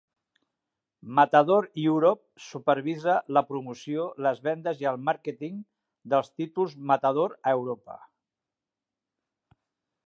[1.17, 5.61] Matador Europe supervisa la promoció, les vendes i el màrqueting
[6.15, 8.01] dels títols Matador a Europa.